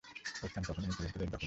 ওই 0.41 0.49
স্থান 0.49 0.63
তখনো 0.67 0.85
মুক্তিযোদ্ধাদের 0.87 1.27
দখলে। 1.27 1.39